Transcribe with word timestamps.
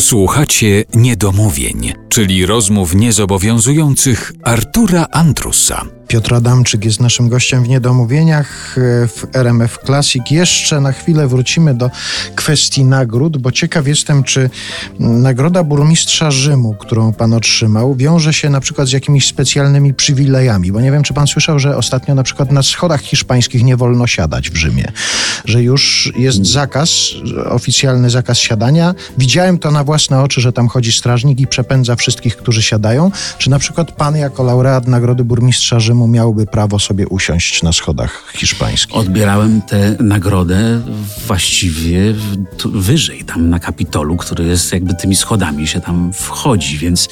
Słuchacie 0.00 0.84
niedomówień, 0.94 1.92
czyli 2.08 2.46
rozmów 2.46 2.94
niezobowiązujących 2.94 4.32
Artura 4.42 5.06
Andrusa. 5.12 5.86
Piotr 6.10 6.34
Adamczyk 6.34 6.84
jest 6.84 7.00
naszym 7.00 7.28
gościem 7.28 7.64
w 7.64 7.68
Niedomówieniach 7.68 8.78
e, 8.78 9.08
w 9.08 9.26
RMF 9.32 9.78
Classic. 9.86 10.22
Jeszcze 10.30 10.80
na 10.80 10.92
chwilę 10.92 11.28
wrócimy 11.28 11.74
do 11.74 11.90
kwestii 12.34 12.84
nagród, 12.84 13.38
bo 13.38 13.52
ciekaw 13.52 13.88
jestem, 13.88 14.24
czy 14.24 14.50
nagroda 14.98 15.64
burmistrza 15.64 16.30
Rzymu, 16.30 16.74
którą 16.74 17.12
pan 17.12 17.32
otrzymał, 17.32 17.94
wiąże 17.94 18.32
się 18.32 18.50
na 18.50 18.60
przykład 18.60 18.88
z 18.88 18.92
jakimiś 18.92 19.26
specjalnymi 19.26 19.94
przywilejami, 19.94 20.72
bo 20.72 20.80
nie 20.80 20.92
wiem, 20.92 21.02
czy 21.02 21.14
pan 21.14 21.26
słyszał, 21.26 21.58
że 21.58 21.76
ostatnio 21.76 22.14
na 22.14 22.22
przykład 22.22 22.52
na 22.52 22.62
schodach 22.62 23.00
hiszpańskich 23.00 23.64
nie 23.64 23.76
wolno 23.76 24.06
siadać 24.06 24.50
w 24.50 24.56
Rzymie, 24.56 24.92
że 25.44 25.62
już 25.62 26.12
jest 26.16 26.46
zakaz, 26.46 26.90
oficjalny 27.44 28.10
zakaz 28.10 28.38
siadania. 28.38 28.94
Widziałem 29.18 29.58
to 29.58 29.70
na 29.70 29.84
własne 29.84 30.22
oczy, 30.22 30.40
że 30.40 30.52
tam 30.52 30.68
chodzi 30.68 30.92
strażnik 30.92 31.40
i 31.40 31.46
przepędza 31.46 31.96
wszystkich, 31.96 32.36
którzy 32.36 32.62
siadają. 32.62 33.10
Czy 33.38 33.50
na 33.50 33.58
przykład 33.58 33.92
pan 33.92 34.16
jako 34.16 34.42
laureat 34.42 34.86
nagrody 34.86 35.24
burmistrza 35.24 35.80
Rzymu 35.80 35.99
miałby 36.08 36.46
prawo 36.46 36.78
sobie 36.78 37.08
usiąść 37.08 37.62
na 37.62 37.72
schodach 37.72 38.32
hiszpańskich? 38.36 38.96
Odbierałem 38.96 39.62
tę 39.62 39.96
nagrodę 40.00 40.80
właściwie 41.26 42.14
wyżej, 42.64 43.24
tam 43.24 43.50
na 43.50 43.58
Kapitolu, 43.58 44.16
który 44.16 44.44
jest 44.44 44.72
jakby 44.72 44.94
tymi 44.94 45.16
schodami 45.16 45.66
się 45.66 45.80
tam 45.80 46.12
wchodzi, 46.12 46.78
więc 46.78 47.08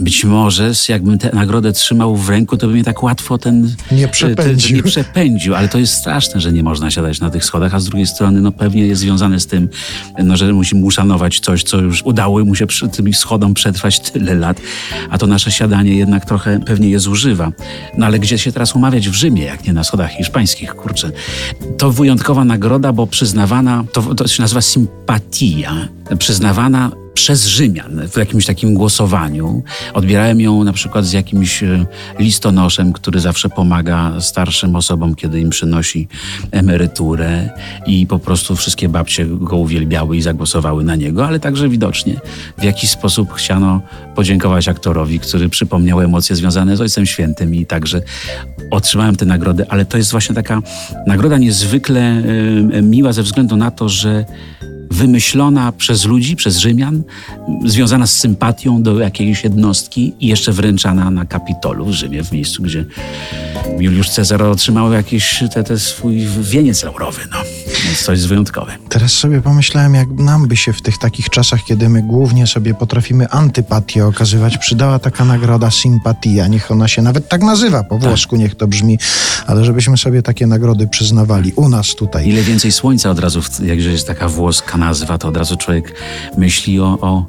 być 0.00 0.24
może 0.24 0.72
jakbym 0.88 1.18
tę 1.18 1.30
nagrodę 1.32 1.72
trzymał 1.72 2.16
w 2.16 2.28
ręku, 2.28 2.56
to 2.56 2.66
by 2.66 2.72
mnie 2.72 2.84
tak 2.84 3.02
łatwo 3.02 3.38
ten 3.38 3.74
nie 3.92 4.08
przepędził. 4.08 4.68
Ten, 4.68 4.76
nie 4.76 4.82
przepędził, 4.82 5.54
ale 5.54 5.68
to 5.68 5.78
jest 5.78 5.94
straszne, 5.94 6.40
że 6.40 6.52
nie 6.52 6.62
można 6.62 6.90
siadać 6.90 7.20
na 7.20 7.30
tych 7.30 7.44
schodach, 7.44 7.74
a 7.74 7.80
z 7.80 7.84
drugiej 7.84 8.06
strony 8.06 8.40
no 8.40 8.52
pewnie 8.52 8.86
jest 8.86 9.00
związane 9.00 9.40
z 9.40 9.46
tym, 9.46 9.68
no, 10.24 10.36
że 10.36 10.52
musimy 10.52 10.84
uszanować 10.84 11.40
coś, 11.40 11.62
co 11.62 11.78
już 11.78 12.02
udało 12.02 12.44
mu 12.44 12.54
się 12.54 12.66
przy 12.66 12.88
tym 12.88 13.14
schodom 13.14 13.54
przetrwać 13.54 14.00
tyle 14.00 14.34
lat, 14.34 14.60
a 15.10 15.18
to 15.18 15.26
nasze 15.26 15.50
siadanie 15.50 15.96
jednak 15.96 16.24
trochę 16.24 16.60
pewnie 16.60 16.88
je 16.88 17.00
zużywa. 17.00 17.52
No 17.98 18.06
ale 18.06 18.18
gdzie 18.24 18.38
się 18.38 18.52
teraz 18.52 18.74
umawiać 18.74 19.08
w 19.08 19.14
Rzymie, 19.14 19.44
jak 19.44 19.64
nie 19.64 19.72
na 19.72 19.84
schodach 19.84 20.10
hiszpańskich, 20.10 20.74
kurczę. 20.74 21.10
To 21.78 21.90
wyjątkowa 21.92 22.44
nagroda, 22.44 22.92
bo 22.92 23.06
przyznawana, 23.06 23.84
to, 23.92 24.14
to 24.14 24.28
się 24.28 24.42
nazywa 24.42 24.60
sympatia, 24.60 25.88
przyznawana 26.18 27.03
przez 27.14 27.46
Rzymian 27.46 28.08
w 28.08 28.16
jakimś 28.16 28.46
takim 28.46 28.74
głosowaniu. 28.74 29.62
Odbierałem 29.94 30.40
ją 30.40 30.64
na 30.64 30.72
przykład 30.72 31.04
z 31.04 31.12
jakimś 31.12 31.62
e, 31.62 31.86
listonoszem, 32.18 32.92
który 32.92 33.20
zawsze 33.20 33.48
pomaga 33.48 34.20
starszym 34.20 34.76
osobom, 34.76 35.14
kiedy 35.14 35.40
im 35.40 35.50
przynosi 35.50 36.08
emeryturę 36.50 37.50
i 37.86 38.06
po 38.06 38.18
prostu 38.18 38.56
wszystkie 38.56 38.88
babcie 38.88 39.26
go 39.26 39.56
uwielbiały 39.56 40.16
i 40.16 40.22
zagłosowały 40.22 40.84
na 40.84 40.96
niego, 40.96 41.26
ale 41.26 41.40
także 41.40 41.68
widocznie 41.68 42.20
w 42.58 42.62
jakiś 42.62 42.90
sposób 42.90 43.32
chciano 43.32 43.80
podziękować 44.14 44.68
aktorowi, 44.68 45.20
który 45.20 45.48
przypomniał 45.48 46.00
emocje 46.00 46.36
związane 46.36 46.76
z 46.76 46.80
Ojcem 46.80 47.06
Świętym 47.06 47.54
i 47.54 47.66
także 47.66 48.02
otrzymałem 48.70 49.16
tę 49.16 49.26
nagrodę, 49.26 49.66
ale 49.68 49.84
to 49.84 49.96
jest 49.96 50.10
właśnie 50.10 50.34
taka 50.34 50.62
nagroda 51.06 51.38
niezwykle 51.38 52.22
y, 52.74 52.82
miła 52.82 53.12
ze 53.12 53.22
względu 53.22 53.56
na 53.56 53.70
to, 53.70 53.88
że 53.88 54.24
wymyślona 54.94 55.72
przez 55.72 56.04
ludzi, 56.04 56.36
przez 56.36 56.56
Rzymian, 56.58 57.02
związana 57.64 58.06
z 58.06 58.12
sympatią 58.12 58.82
do 58.82 59.00
jakiejś 59.00 59.44
jednostki 59.44 60.14
i 60.20 60.26
jeszcze 60.26 60.52
wręczana 60.52 61.10
na 61.10 61.24
Kapitolu 61.24 61.84
w 61.84 61.92
Rzymie, 61.92 62.24
w 62.24 62.32
miejscu, 62.32 62.62
gdzie 62.62 62.84
Juliusz 63.78 64.08
Cezar 64.08 64.42
otrzymał 64.42 64.92
jakiś 64.92 65.44
te, 65.54 65.64
te 65.64 65.78
swój 65.78 66.26
wieniec 66.40 66.82
laurowy. 66.82 67.20
No. 67.30 67.38
Więc 67.84 68.02
coś 68.02 68.26
wyjątkowe. 68.26 68.72
Teraz 68.88 69.12
sobie 69.12 69.40
pomyślałem, 69.40 69.94
jak 69.94 70.08
nam 70.08 70.48
by 70.48 70.56
się 70.56 70.72
w 70.72 70.82
tych 70.82 70.98
takich 70.98 71.30
czasach, 71.30 71.64
kiedy 71.64 71.88
my 71.88 72.02
głównie 72.02 72.46
sobie 72.46 72.74
potrafimy 72.74 73.30
antypatię 73.30 74.06
okazywać, 74.06 74.58
przydała 74.58 74.98
taka 74.98 75.24
nagroda 75.24 75.70
sympatia. 75.70 76.46
Niech 76.46 76.70
ona 76.70 76.88
się 76.88 77.02
nawet 77.02 77.28
tak 77.28 77.42
nazywa 77.42 77.84
po 77.84 77.98
tak. 77.98 78.08
włosku, 78.08 78.36
niech 78.36 78.54
to 78.54 78.66
brzmi, 78.66 78.98
ale 79.46 79.64
żebyśmy 79.64 79.96
sobie 79.96 80.22
takie 80.22 80.46
nagrody 80.46 80.88
przyznawali 80.88 81.52
u 81.56 81.68
nas 81.68 81.94
tutaj. 81.94 82.28
Ile 82.28 82.42
więcej 82.42 82.72
słońca 82.72 83.10
od 83.10 83.18
razu, 83.18 83.40
jak 83.64 83.78
jest 83.78 84.06
taka 84.06 84.28
włoska 84.28 84.78
nazwa, 84.78 85.18
to 85.18 85.28
od 85.28 85.36
razu 85.36 85.56
człowiek 85.56 85.94
myśli 86.36 86.80
o, 86.80 86.98
o 87.00 87.26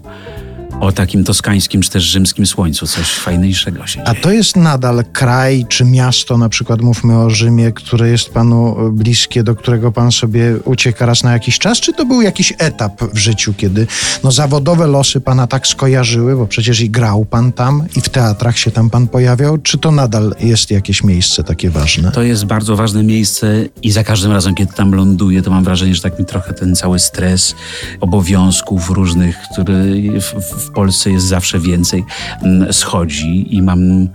o 0.79 0.91
takim 0.91 1.23
toskańskim 1.23 1.81
czy 1.81 1.89
też 1.89 2.03
rzymskim 2.03 2.45
słońcu, 2.45 2.87
coś 2.87 3.13
fajniejszego 3.13 3.87
się 3.87 3.93
dzieje. 3.93 4.07
A 4.07 4.15
to 4.15 4.31
jest 4.31 4.55
nadal 4.55 5.03
kraj 5.13 5.65
czy 5.69 5.85
miasto, 5.85 6.37
na 6.37 6.49
przykład 6.49 6.81
mówmy 6.81 7.17
o 7.17 7.29
Rzymie, 7.29 7.71
które 7.71 8.09
jest 8.09 8.29
panu 8.29 8.75
bliskie, 8.91 9.43
do 9.43 9.55
którego 9.55 9.91
pan 9.91 10.11
sobie 10.11 10.57
ucieka 10.65 11.05
raz 11.05 11.23
na 11.23 11.31
jakiś 11.31 11.59
czas, 11.59 11.79
czy 11.79 11.93
to 11.93 12.05
był 12.05 12.21
jakiś 12.21 12.53
etap 12.57 13.03
w 13.13 13.17
życiu, 13.17 13.53
kiedy 13.57 13.87
no, 14.23 14.31
zawodowe 14.31 14.87
losy 14.87 15.21
pana 15.21 15.47
tak 15.47 15.67
skojarzyły, 15.67 16.35
bo 16.35 16.47
przecież 16.47 16.81
i 16.81 16.89
grał 16.89 17.25
pan 17.25 17.51
tam 17.51 17.83
i 17.95 18.01
w 18.01 18.09
teatrach 18.09 18.57
się 18.57 18.71
tam 18.71 18.89
pan 18.89 19.07
pojawiał, 19.07 19.57
czy 19.57 19.77
to 19.77 19.91
nadal 19.91 20.35
jest 20.39 20.71
jakieś 20.71 21.03
miejsce 21.03 21.43
takie 21.43 21.69
ważne? 21.69 22.11
To 22.11 22.23
jest 22.23 22.45
bardzo 22.45 22.75
ważne 22.75 23.03
miejsce 23.03 23.65
i 23.83 23.91
za 23.91 24.03
każdym 24.03 24.31
razem, 24.31 24.55
kiedy 24.55 24.73
tam 24.73 24.95
ląduję, 24.95 25.41
to 25.41 25.51
mam 25.51 25.63
wrażenie, 25.63 25.95
że 25.95 26.01
tak 26.01 26.19
mi 26.19 26.25
trochę 26.25 26.53
ten 26.53 26.75
cały 26.75 26.99
stres 26.99 27.55
obowiązków 28.01 28.89
różnych, 28.89 29.37
który 29.51 30.11
w, 30.21 30.33
w 30.33 30.64
w 30.65 30.71
Polsce 30.71 31.11
jest 31.11 31.25
zawsze 31.25 31.59
więcej, 31.59 32.03
mm, 32.41 32.73
schodzi 32.73 33.55
i 33.55 33.61
mam 33.61 34.07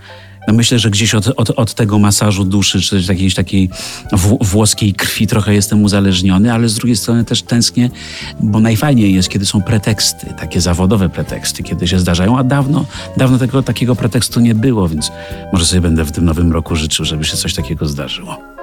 no 0.49 0.55
myślę, 0.55 0.79
że 0.79 0.91
gdzieś 0.91 1.15
od, 1.15 1.27
od, 1.37 1.51
od, 1.51 1.75
tego 1.75 1.99
masażu 1.99 2.45
duszy, 2.45 2.81
czy 2.81 3.03
jakiejś 3.09 3.35
takiej 3.35 3.71
włoskiej 4.41 4.95
krwi 4.95 5.27
trochę 5.27 5.55
jestem 5.55 5.85
uzależniony, 5.85 6.53
ale 6.53 6.69
z 6.69 6.75
drugiej 6.75 6.97
strony 6.97 7.25
też 7.25 7.43
tęsknię, 7.43 7.91
bo 8.41 8.61
najfajniej 8.61 9.15
jest, 9.15 9.29
kiedy 9.29 9.47
są 9.47 9.63
preteksty, 9.63 10.27
takie 10.39 10.61
zawodowe 10.61 11.09
preteksty, 11.09 11.63
kiedy 11.63 11.89
się 11.89 11.99
zdarzają, 11.99 12.39
a 12.39 12.45
dawno, 12.45 12.85
dawno 13.17 13.39
tego 13.39 13.63
takiego 13.63 13.97
pretekstu 13.97 14.41
nie 14.41 14.55
było, 14.55 14.89
więc 14.89 15.13
może 15.53 15.67
sobie 15.67 15.81
będę 15.81 16.05
w 16.05 16.13
tym 16.13 16.25
nowym 16.25 16.53
roku 16.53 16.77
życzył, 16.77 17.05
żeby 17.05 17.25
się 17.25 17.37
coś 17.37 17.55
takiego 17.55 17.87
zdarzyło. 17.87 18.60